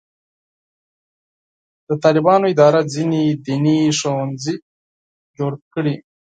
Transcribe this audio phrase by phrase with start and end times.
[1.87, 4.55] د طالبانو اداره ځینې دیني ښوونځي
[5.37, 5.95] جوړ کړي.